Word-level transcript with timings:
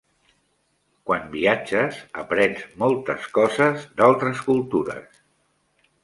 Quan 1.09 1.25
viatges 1.33 1.99
aprens 2.21 2.63
moltes 2.83 3.27
coses 3.35 3.83
d'altres 3.99 4.41
cultures. 4.47 5.21